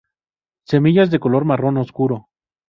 [0.65, 2.27] Semillas de color marrón oscuro.